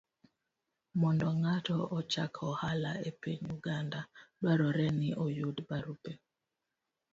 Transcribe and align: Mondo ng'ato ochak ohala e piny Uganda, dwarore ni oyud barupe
Mondo 1.01 1.27
ng'ato 1.41 1.77
ochak 1.97 2.33
ohala 2.49 2.91
e 3.09 3.11
piny 3.21 3.41
Uganda, 3.57 3.99
dwarore 4.39 4.87
ni 4.99 5.09
oyud 5.25 5.57
barupe 5.69 6.11